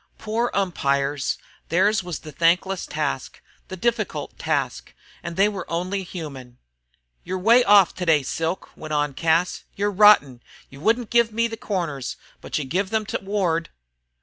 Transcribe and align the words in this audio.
Poor 0.17 0.49
umpires 0.55 1.37
theirs 1.69 2.01
was 2.03 2.21
the 2.21 2.31
thankless 2.31 2.87
task, 2.87 3.39
the 3.67 3.77
difficult 3.77 4.35
task, 4.39 4.95
and 5.21 5.35
they 5.35 5.47
were 5.47 5.69
only 5.69 6.01
human. 6.01 6.57
"You're 7.23 7.37
way 7.37 7.63
off 7.63 7.93
today, 7.93 8.23
Silk," 8.23 8.71
went 8.75 8.93
on 8.95 9.13
Cas. 9.13 9.63
"You're 9.75 9.91
rotten. 9.91 10.41
You 10.71 10.79
wouldn't 10.81 11.11
give 11.11 11.31
me 11.31 11.47
the 11.47 11.55
corners, 11.55 12.17
but 12.41 12.57
you 12.57 12.65
give 12.65 12.89
them 12.89 13.05
'to 13.05 13.19
Ward." 13.21 13.69